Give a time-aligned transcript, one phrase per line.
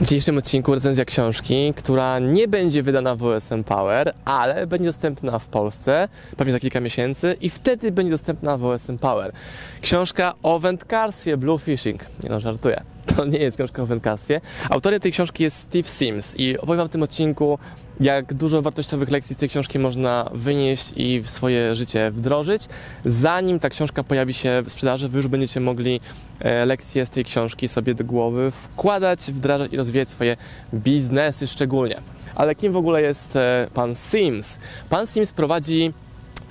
[0.00, 5.38] W dzisiejszym odcinku recenzja książki, która nie będzie wydana w OSM Power, ale będzie dostępna
[5.38, 9.32] w Polsce, pewnie za kilka miesięcy i wtedy będzie dostępna w OSM Power.
[9.80, 12.06] Książka o wędkarstwie Blue Fishing.
[12.22, 12.82] Nie no, żartuję.
[13.16, 14.40] To nie jest książka o wędkarstwie.
[14.70, 17.58] Autorem tej książki jest Steve Sims i opowiem w tym odcinku,
[18.00, 22.62] jak dużo wartościowych lekcji z tej książki można wynieść i w swoje życie wdrożyć.
[23.04, 26.00] Zanim ta książka pojawi się w sprzedaży, Wy już będziecie mogli
[26.40, 30.36] e, lekcje z tej książki sobie do głowy wkładać, wdrażać i rozwijać swoje
[30.74, 32.00] biznesy szczególnie.
[32.34, 34.58] Ale kim w ogóle jest e, pan Sims?
[34.90, 35.92] Pan Sims prowadzi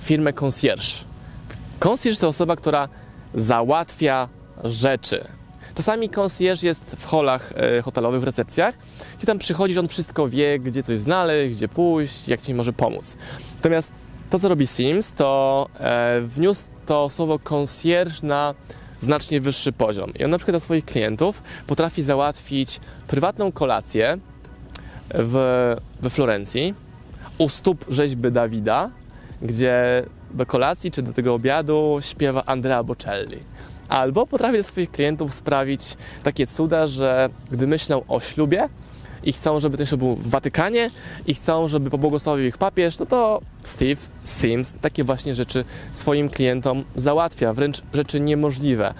[0.00, 1.04] firmę concierge.
[1.78, 2.88] Concierge to osoba, która
[3.34, 4.28] załatwia
[4.64, 5.24] rzeczy.
[5.74, 8.74] Czasami concierge jest w holach e, hotelowych, w recepcjach,
[9.18, 13.16] gdzie tam przychodzisz, on wszystko wie, gdzie coś znaleźć, gdzie pójść, jak ci może pomóc.
[13.56, 13.92] Natomiast
[14.30, 18.54] to, co robi Sims, to e, wniósł to słowo concierge na
[19.00, 20.12] znacznie wyższy poziom.
[20.18, 24.18] I on na przykład dla swoich klientów potrafi załatwić prywatną kolację
[25.14, 26.74] w, we Florencji
[27.38, 28.90] u stóp rzeźby Dawida,
[29.42, 33.38] gdzie do kolacji czy do tego obiadu śpiewa Andrea Bocelli.
[33.88, 38.68] Albo potrafi dla swoich klientów sprawić takie cuda, że gdy myślą o ślubie
[39.24, 40.90] i chcą, żeby ten ślub był w Watykanie
[41.26, 46.84] i chcą, żeby pobłogosławił ich papież, no to Steve Sims takie właśnie rzeczy swoim klientom
[46.96, 48.94] załatwia, wręcz rzeczy niemożliwe.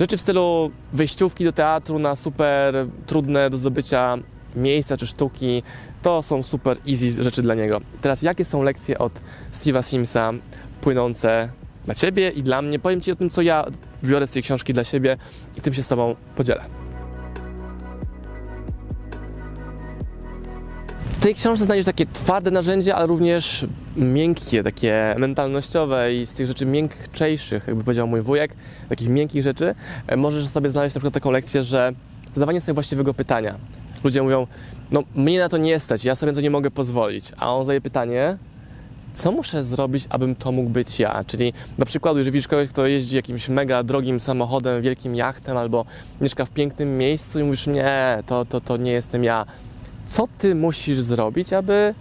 [0.00, 2.74] Rzeczy w stylu wejściówki do teatru na super
[3.06, 4.18] trudne do zdobycia
[4.56, 5.62] miejsca czy sztuki,
[6.02, 7.80] to są super easy rzeczy dla niego.
[8.00, 9.12] Teraz jakie są lekcje od
[9.52, 10.32] Steve'a Simsa
[10.80, 11.48] płynące
[11.84, 12.78] dla Ciebie i dla mnie?
[12.78, 13.64] Powiem Ci o tym, co ja
[14.04, 15.16] biorę z tej książki dla siebie
[15.58, 16.64] i tym się z Tobą podzielę.
[21.20, 26.46] W tej książce znajdziesz takie twarde narzędzia, ale również miękkie, takie mentalnościowe i z tych
[26.46, 28.54] rzeczy miękczejszych, jakby powiedział mój wujek,
[28.88, 29.74] takich miękkich rzeczy,
[30.06, 31.92] e, możesz sobie znaleźć na przykład taką lekcję, że
[32.34, 33.54] zadawanie sobie właściwego pytania.
[34.04, 34.46] Ludzie mówią,
[34.90, 37.64] no mnie na to nie stać, ja sobie na to nie mogę pozwolić, a on
[37.64, 38.38] zadaje pytanie,
[39.14, 41.24] co muszę zrobić, abym to mógł być ja?
[41.26, 45.84] Czyli na przykład, jeżeli widzisz kogoś, kto jeździ jakimś mega drogim samochodem, wielkim jachtem albo
[46.20, 49.46] mieszka w pięknym miejscu i mówisz, nie, to, to, to nie jestem ja.
[50.06, 51.94] Co ty musisz zrobić, aby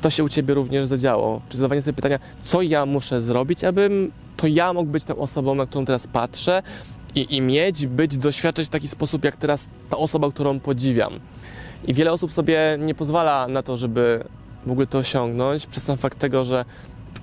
[0.00, 1.40] to się u ciebie również zadziało?
[1.48, 5.54] Czy zadawanie sobie pytania, co ja muszę zrobić, abym to ja mógł być tą osobą,
[5.54, 6.62] na którą teraz patrzę
[7.14, 11.12] i, i mieć, być, doświadczać w taki sposób, jak teraz ta osoba, którą podziwiam.
[11.86, 14.24] I wiele osób sobie nie pozwala na to, żeby
[14.66, 16.64] w ogóle to osiągnąć, przez sam fakt tego, że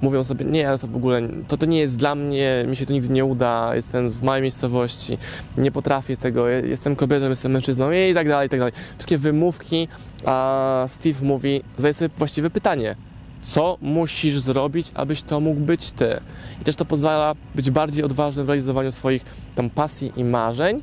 [0.02, 2.94] mówią sobie, nie, to w ogóle, to, to nie jest dla mnie, mi się to
[2.94, 5.18] nigdy nie uda, jestem z małej miejscowości,
[5.57, 8.74] nie potrafię tego, jestem kobietą, jestem mężczyzną i tak dalej, i tak dalej.
[8.97, 9.88] Wszystkie wymówki,
[10.25, 12.96] a Steve mówi, zadaj sobie właściwe pytanie,
[13.41, 16.19] co musisz zrobić, abyś to mógł być ty.
[16.62, 19.25] I też to pozwala być bardziej odważnym w realizowaniu swoich
[19.56, 20.81] tam pasji i marzeń,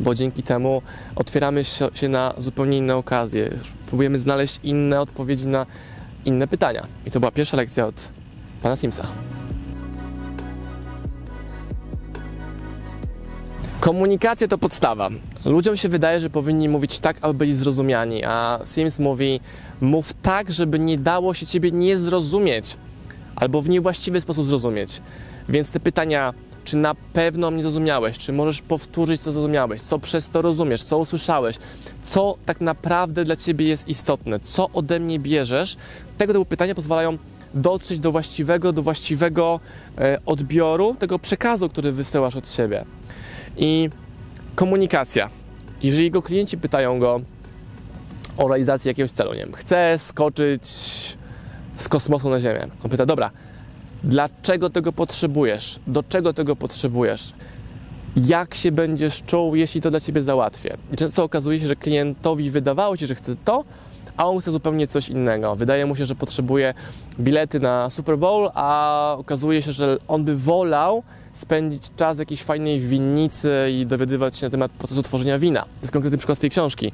[0.00, 0.82] bo dzięki temu
[1.16, 3.58] otwieramy się na zupełnie inne okazje.
[3.92, 5.66] Próbujemy znaleźć inne odpowiedzi na
[6.24, 6.86] inne pytania.
[7.06, 8.12] I to była pierwsza lekcja od
[8.62, 9.06] pana Simsa.
[13.80, 15.08] Komunikacja to podstawa.
[15.44, 19.40] Ludziom się wydaje, że powinni mówić tak, aby byli zrozumiani, a Sims mówi:
[19.80, 22.76] mów tak, żeby nie dało się ciebie nie zrozumieć,
[23.36, 25.02] albo w niewłaściwy sposób zrozumieć.
[25.48, 30.28] Więc te pytania czy na pewno mnie zrozumiałeś, czy możesz powtórzyć, co zrozumiałeś, co przez
[30.28, 31.56] to rozumiesz, co usłyszałeś,
[32.02, 35.76] co tak naprawdę dla ciebie jest istotne, co ode mnie bierzesz.
[36.18, 37.18] Tego typu pytania pozwalają
[37.54, 39.60] dotrzeć do właściwego, do właściwego
[39.98, 42.84] e, odbioru tego przekazu, który wysyłasz od siebie.
[43.56, 43.90] I
[44.54, 45.30] komunikacja.
[45.82, 47.20] Jeżeli jego klienci pytają go
[48.36, 50.68] o realizację jakiegoś celu, nie wiem, chcę skoczyć
[51.76, 52.66] z kosmosu na Ziemię.
[52.84, 53.30] On pyta, dobra,
[54.04, 55.80] Dlaczego tego potrzebujesz?
[55.86, 57.32] Do czego tego potrzebujesz?
[58.16, 60.76] Jak się będziesz czuł, jeśli to dla ciebie załatwię?
[60.92, 63.64] I często okazuje się, że klientowi wydawało się, że chce to,
[64.16, 65.56] a on chce zupełnie coś innego.
[65.56, 66.74] Wydaje mu się, że potrzebuje
[67.20, 72.42] bilety na Super Bowl, a okazuje się, że on by wolał spędzić czas w jakiejś
[72.42, 75.60] fajnej winnicy i dowiadywać się na temat procesu tworzenia wina.
[75.60, 76.92] To jest konkretny przykład z tej książki.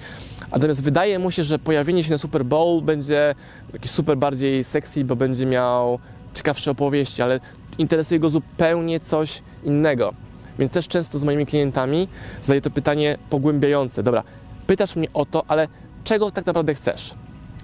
[0.53, 3.35] Natomiast wydaje mu się, że pojawienie się na Super Bowl będzie
[3.73, 5.99] jakiś super bardziej sexy, bo będzie miał
[6.35, 7.41] ciekawsze opowieści, ale
[7.79, 10.15] interesuje go zupełnie coś innego.
[10.59, 12.09] Więc też często z moimi klientami
[12.43, 14.03] zadaję to pytanie pogłębiające.
[14.03, 14.23] Dobra,
[14.67, 15.69] pytasz mnie o to, ale
[16.05, 17.15] czego tak naprawdę chcesz?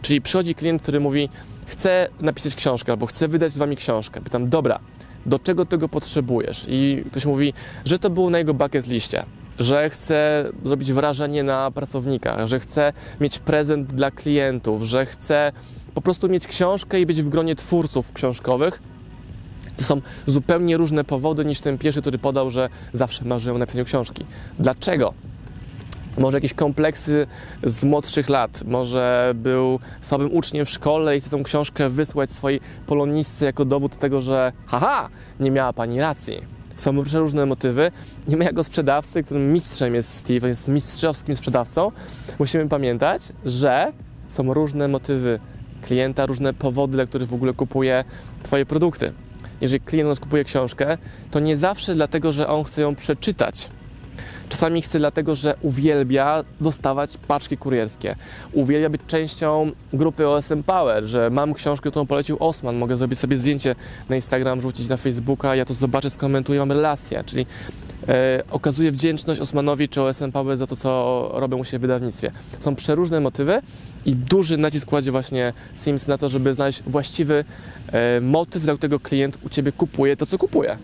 [0.03, 1.29] Czyli przychodzi klient, który mówi,
[1.67, 4.21] chcę napisać książkę albo chcę wydać z wami książkę.
[4.21, 4.79] Pytam, dobra,
[5.27, 6.65] do czego tego potrzebujesz?
[6.69, 7.53] I ktoś mówi,
[7.85, 9.25] że to było na jego bucket liście.
[9.59, 15.53] że chce zrobić wrażenie na pracownikach, że chce mieć prezent dla klientów, że chce
[15.95, 18.83] po prostu mieć książkę i być w gronie twórców książkowych.
[19.77, 23.85] To są zupełnie różne powody niż ten pierwszy, który podał, że zawsze marzył o napisaniu
[23.85, 24.27] książki.
[24.59, 25.15] Dlaczego?
[26.19, 27.27] Może jakieś kompleksy
[27.65, 32.61] z młodszych lat, może był słabym uczniem w szkole i chce tą książkę wysłać swojej
[32.87, 35.09] polonistce jako dowód tego, że haha,
[35.41, 36.41] nie miała pani racji.
[36.77, 37.91] Są przeróżne motywy.
[38.29, 41.93] Nie ma jako sprzedawcy, którym mistrzem jest Steve, jest mistrzowskim sprzedawcą.
[42.39, 43.93] Musimy pamiętać, że
[44.29, 45.41] są różne motywy
[45.85, 48.05] klienta, różne powody, dla których w ogóle kupuje
[48.43, 49.13] Twoje produkty.
[49.61, 50.99] Jeżeli klient nas kupuje książkę,
[51.31, 53.69] to nie zawsze dlatego, że on chce ją przeczytać
[54.49, 58.17] Czasami chce dlatego, że uwielbia dostawać paczki kurierskie.
[58.53, 63.37] Uwielbia być częścią grupy OSM Power, że mam książkę, którą polecił Osman, mogę zrobić sobie
[63.37, 63.75] zdjęcie
[64.09, 67.47] na Instagram, rzucić na Facebooka, ja to zobaczę, skomentuję, mam relację, czyli
[68.51, 72.31] okazuje wdzięczność Osmanowi czy OSM Power za to, co robią u siebie w wydawnictwie.
[72.59, 73.61] Są przeróżne motywy
[74.07, 77.45] i duży nacisk kładzie właśnie Sims na to, żeby znaleźć właściwy
[77.93, 80.79] e, motyw, dla którego klient u Ciebie kupuje to, co kupuje.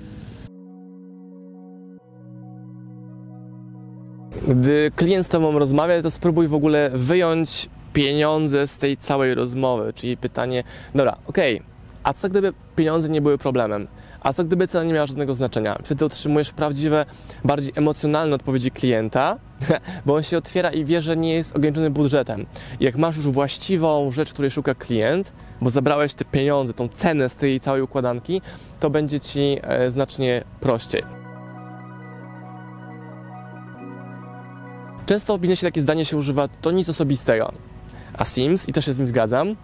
[4.49, 9.93] Gdy klient z Tobą rozmawia, to spróbuj w ogóle wyjąć pieniądze z tej całej rozmowy,
[9.93, 10.65] czyli pytanie,
[10.95, 11.67] dobra, okej, okay,
[12.03, 13.87] a co gdyby pieniądze nie były problemem?
[14.21, 15.79] A co gdyby cena nie miała żadnego znaczenia?
[15.85, 17.07] Wtedy otrzymujesz prawdziwe,
[17.45, 19.39] bardziej emocjonalne odpowiedzi klienta,
[20.07, 22.47] bo on się otwiera i wie, że nie jest ograniczony budżetem.
[22.81, 27.35] Jak masz już właściwą rzecz, której szuka klient, bo zabrałeś te pieniądze, tą cenę z
[27.35, 28.43] tej całej układanki,
[28.81, 31.03] to będzie ci e, znacznie prościej.
[35.07, 37.53] Często w biznesie takie zdanie się używa, to nic osobistego.
[38.19, 39.57] A Sims, i też się z nim zgadzam,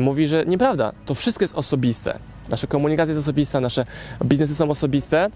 [0.00, 2.18] mówi, że nieprawda, to wszystko jest osobiste.
[2.50, 3.86] Nasza komunikacja jest osobista, nasze
[4.24, 5.30] biznesy są osobiste,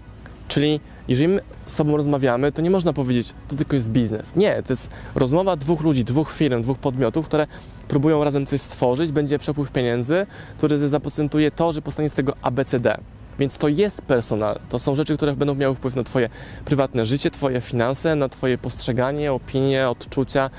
[0.47, 4.35] czyli jeżeli my z sobą rozmawiamy, to nie można powiedzieć, to tylko jest biznes.
[4.35, 7.47] Nie, to jest rozmowa dwóch ludzi, dwóch firm, dwóch podmiotów, które
[7.87, 10.25] próbują razem coś stworzyć, będzie przepływ pieniędzy,
[10.57, 12.97] który zaprocentuje to, że powstanie z tego ABCD.
[13.39, 14.59] Więc to jest personal.
[14.69, 16.29] To są rzeczy, które będą miały wpływ na Twoje
[16.65, 20.49] prywatne życie, Twoje finanse, na Twoje postrzeganie, opinie, odczucia,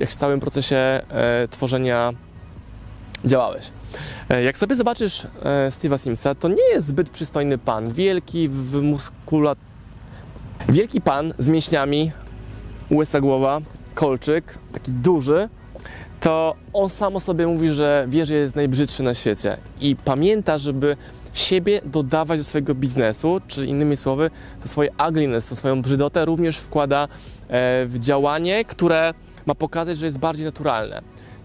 [0.00, 2.12] jak w całym procesie e, tworzenia
[3.24, 3.70] działałeś.
[4.30, 7.92] E, jak sobie zobaczysz e, Steve'a Simsa, to nie jest zbyt przystojny pan.
[7.92, 9.58] Wielki, w muskulat...
[10.68, 12.10] Wielki pan z mięśniami,
[12.90, 13.60] łysa głowa,
[13.94, 15.48] kolczyk, taki duży,
[16.20, 20.58] to on sam o sobie mówi, że wie, że jest najbrzydszy na świecie i pamięta,
[20.58, 20.96] żeby
[21.32, 24.30] siebie dodawać do swojego biznesu, czy innymi słowy,
[24.62, 27.08] to swoje ugliness, to swoją brzydotę również wkłada e,
[27.86, 29.14] w działanie, które
[29.46, 31.02] ma pokazać, że jest bardziej naturalne.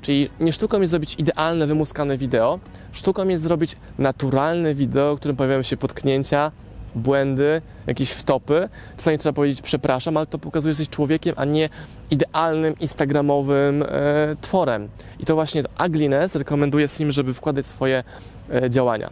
[0.08, 2.60] Czyli nie sztuką jest zrobić idealne, wymuskane wideo,
[2.92, 6.52] sztuką jest zrobić naturalne wideo, w którym pojawiają się potknięcia,
[6.96, 8.70] błędy, jakieś wtopy.
[8.98, 11.70] Czasami trzeba powiedzieć przepraszam, ale to pokazuje, że jesteś człowiekiem, a nie
[12.12, 13.88] idealnym, instagramowym e,
[14.42, 14.90] tworem.
[15.20, 18.04] I to właśnie to ugliness rekomenduje Sim, żeby wkładać swoje
[18.52, 19.10] e, działania.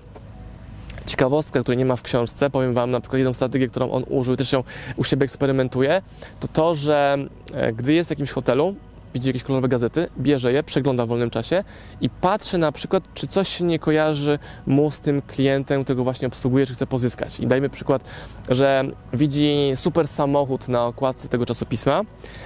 [1.06, 4.36] Ciekawostka, której nie ma w książce, powiem Wam na przykład jedną strategię, którą on użył,
[4.36, 4.64] też ją
[4.96, 6.02] u siebie eksperymentuje,
[6.40, 7.18] to to, że
[7.54, 8.76] e, gdy jest w jakimś hotelu,
[9.16, 11.64] widzi jakieś kolorowe gazety, bierze je, przegląda w wolnym czasie
[12.02, 16.28] i patrzy na przykład, czy coś się nie kojarzy mu z tym klientem, którego właśnie
[16.28, 17.40] obsługuje, czy chce pozyskać.
[17.40, 18.04] I dajmy przykład,
[18.50, 18.84] że
[19.14, 22.02] widzi super samochód na okładce tego czasopisma,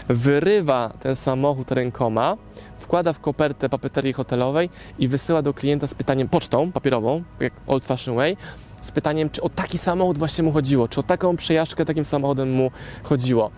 [0.07, 2.37] wyrywa ten samochód rękoma,
[2.77, 7.85] wkłada w kopertę papeterii hotelowej i wysyła do klienta z pytaniem pocztą papierową, jak old
[7.85, 8.37] fashioned way,
[8.81, 12.51] z pytaniem, czy o taki samochód właśnie mu chodziło, czy o taką przejażdżkę takim samochodem
[12.51, 12.71] mu
[13.03, 13.51] chodziło.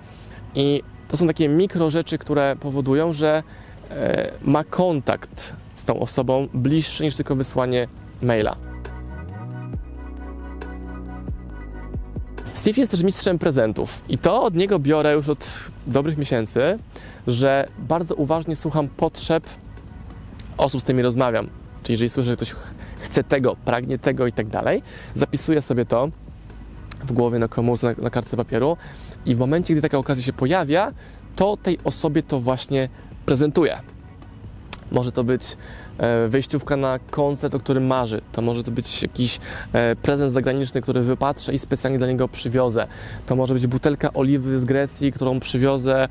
[0.55, 3.43] I to są takie mikro rzeczy, które powodują, że
[3.89, 7.87] e, ma kontakt z tą osobą bliższy niż tylko wysłanie
[8.21, 8.55] maila.
[12.53, 16.79] Steve jest też mistrzem prezentów i to od niego biorę już od dobrych miesięcy,
[17.27, 19.43] że bardzo uważnie słucham potrzeb
[20.57, 21.49] osób, z którymi rozmawiam.
[21.83, 22.55] Czyli jeżeli słyszę, że ktoś
[22.99, 26.09] chce tego, pragnie tego i tak dalej, zapisuję sobie to
[27.03, 28.77] w głowie na komórce, na, na kartce papieru
[29.25, 30.93] i w momencie, gdy taka okazja się pojawia,
[31.35, 32.89] to tej osobie to właśnie
[33.25, 33.79] prezentuje.
[34.91, 35.57] Może to być
[35.97, 38.21] e, wejściówka na koncert, o którym marzy.
[38.31, 39.39] To może to być jakiś
[39.73, 42.87] e, prezent zagraniczny, który wypatrzę i specjalnie dla niego przywiozę.
[43.25, 46.07] To może być butelka oliwy z Grecji, którą przywiozę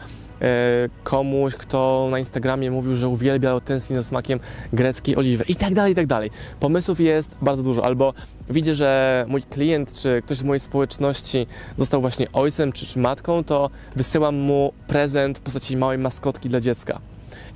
[1.05, 4.41] komuś, kto na Instagramie mówił, że uwielbia, tęskni za smakiem
[4.73, 6.31] greckiej oliwy i tak dalej, i tak dalej.
[6.61, 7.85] Pomysłów jest bardzo dużo.
[7.85, 8.15] Albo
[8.51, 13.45] widzę, że mój klient, czy ktoś z mojej społeczności został właśnie ojcem, czy, czy matką,
[13.45, 17.01] to wysyłam mu prezent w postaci małej maskotki dla dziecka.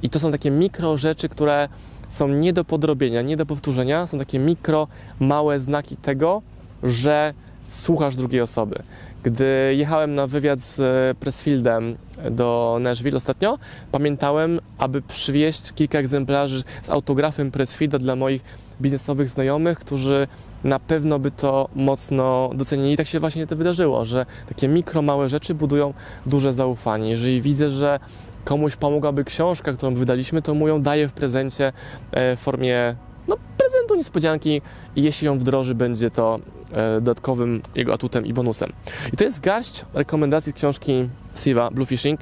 [0.03, 1.69] I to są takie mikro rzeczy, które
[2.09, 4.07] są nie do podrobienia, nie do powtórzenia.
[4.07, 4.88] Są takie mikro,
[5.21, 6.43] małe znaki tego,
[6.83, 7.35] że
[7.69, 8.83] słuchasz drugiej osoby.
[9.25, 11.97] Gdy jechałem na wywiad z e, Pressfieldem
[12.31, 13.59] do Nashville ostatnio,
[13.93, 18.43] pamiętałem, aby przywieźć kilka egzemplarzy z autografem Pressfielda dla moich
[18.81, 20.26] biznesowych znajomych, którzy
[20.64, 22.93] na pewno by to mocno docenili.
[22.93, 25.95] I tak się właśnie to wydarzyło, że takie mikro, małe rzeczy budują
[26.26, 27.11] duże zaufanie.
[27.11, 28.00] Jeżeli widzę, że
[28.45, 31.73] komuś pomogłaby książka, którą wydaliśmy, to mu ją daję w prezencie
[32.12, 32.95] e, w formie
[33.28, 34.62] no, prezentu, niespodzianki
[34.97, 36.38] i jeśli ją wdroży, będzie to
[36.73, 38.73] e, dodatkowym jego atutem i bonusem.
[39.12, 42.21] I to jest garść rekomendacji z książki Steve'a Bluefishing.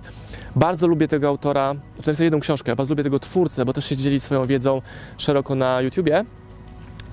[0.57, 3.97] Bardzo lubię tego autora, to jest jedną książkę, bardzo lubię tego twórcę, bo też się
[3.97, 4.83] dzieli swoją wiedzą
[5.19, 6.25] szeroko na YouTubie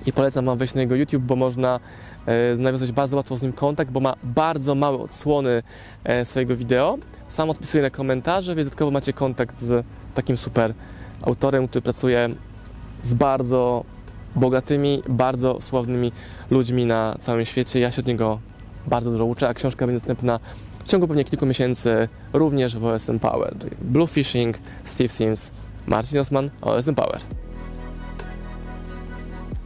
[0.06, 1.80] i polecam Wam wejść na jego YouTube, bo można
[2.26, 5.62] e, nawiązać bardzo łatwo z nim kontakt, bo ma bardzo małe odsłony
[6.04, 6.98] e, swojego wideo.
[7.26, 10.74] Sam odpisuję na komentarze, więc dodatkowo macie kontakt z takim super
[11.22, 12.28] autorem, który pracuje
[13.02, 13.84] z bardzo
[14.36, 16.12] bogatymi, bardzo sławnymi
[16.50, 17.80] ludźmi na całym świecie.
[17.80, 18.38] Ja się od niego
[18.86, 20.40] bardzo dużo uczę, a książka będzie dostępna
[20.84, 23.54] w ciągu pewnie kilku miesięcy również w OSM Power.
[23.80, 25.50] Blue Fishing, Steve Sims,
[25.86, 27.20] Marcin Osman, OSM Power.